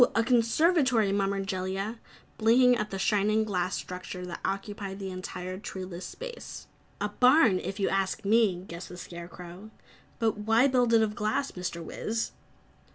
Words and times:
A 0.15 0.23
conservatory!" 0.23 1.11
murmured 1.11 1.45
Jellia, 1.45 1.99
blinking 2.39 2.75
at 2.75 2.89
the 2.89 2.97
shining 2.97 3.43
glass 3.43 3.75
structure 3.75 4.25
that 4.25 4.39
occupied 4.43 4.97
the 4.97 5.11
entire 5.11 5.59
treeless 5.59 6.07
space. 6.07 6.65
"A 6.99 7.09
barn, 7.09 7.59
if 7.59 7.79
you 7.79 7.87
ask 7.87 8.25
me!" 8.25 8.63
guessed 8.67 8.89
the 8.89 8.97
Scarecrow. 8.97 9.69
"But 10.17 10.39
why 10.39 10.67
build 10.67 10.95
it 10.95 11.03
of 11.03 11.13
glass, 11.13 11.51
Mr. 11.51 11.83
Wiz?" 11.83 12.31